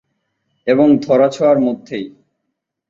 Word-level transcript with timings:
এবং 0.67 0.87
ধরা-ছোঁয়ার 0.97 1.57
মধ্যেই। 1.59 2.05